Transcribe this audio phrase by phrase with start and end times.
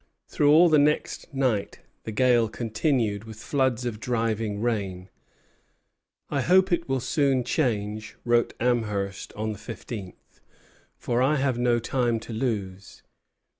[0.27, 5.09] Through all the next night the gale continued, with floods of driving rain.
[6.31, 10.41] "I hope it will soon change," wrote Amherst on the fifteenth,
[10.97, 13.03] "for I have no time to lose."